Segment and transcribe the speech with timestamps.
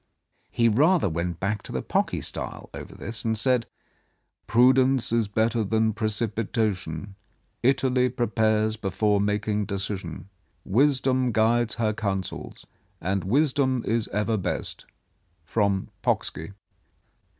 [0.49, 3.67] He rather went back to the Pocky style over this, and said:"
[4.51, 7.13] Prudence is better than precipitation;
[7.61, 10.27] Italy prepares before making decision.
[10.65, 12.65] Wisdom guides her counsels,
[12.99, 14.85] and wisdom is ever best.
[15.45, 16.53] From Pocksky."